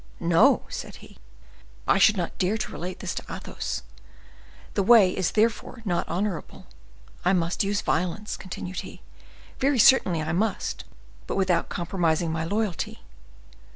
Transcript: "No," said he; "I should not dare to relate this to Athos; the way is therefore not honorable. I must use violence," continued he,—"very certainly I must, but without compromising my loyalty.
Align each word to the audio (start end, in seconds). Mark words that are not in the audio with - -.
"No," 0.19 0.63
said 0.67 0.95
he; 0.95 1.19
"I 1.87 1.99
should 1.99 2.17
not 2.17 2.35
dare 2.39 2.57
to 2.57 2.71
relate 2.71 3.01
this 3.01 3.13
to 3.13 3.23
Athos; 3.31 3.83
the 4.73 4.81
way 4.81 5.15
is 5.15 5.33
therefore 5.33 5.83
not 5.85 6.09
honorable. 6.09 6.65
I 7.23 7.33
must 7.33 7.63
use 7.63 7.81
violence," 7.81 8.35
continued 8.35 8.79
he,—"very 8.79 9.77
certainly 9.77 10.23
I 10.23 10.31
must, 10.31 10.85
but 11.27 11.37
without 11.37 11.69
compromising 11.69 12.31
my 12.31 12.43
loyalty. 12.45 13.01